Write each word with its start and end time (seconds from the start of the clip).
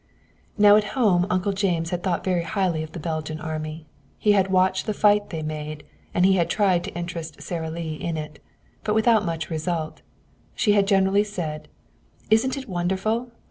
Now 0.57 0.77
at 0.77 0.83
home 0.97 1.27
Uncle 1.29 1.53
James 1.53 1.91
had 1.91 2.01
thought 2.01 2.23
very 2.23 2.41
highly 2.41 2.81
of 2.81 2.93
the 2.93 2.99
Belgian 2.99 3.39
Army. 3.39 3.85
He 4.17 4.31
had 4.31 4.49
watched 4.51 4.87
the 4.87 4.95
fight 4.95 5.29
they 5.29 5.43
made, 5.43 5.83
and 6.11 6.25
he 6.25 6.33
had 6.37 6.49
tried 6.49 6.83
to 6.85 6.95
interest 6.97 7.39
Sara 7.43 7.69
Lee 7.69 7.93
in 7.97 8.17
it. 8.17 8.41
But 8.83 8.95
without 8.95 9.23
much 9.27 9.51
result. 9.51 10.01
She 10.55 10.71
had 10.71 10.87
generally 10.87 11.23
said: 11.23 11.67
"Isn't 12.31 12.57
it 12.57 12.67
wonderful!" 12.67 13.29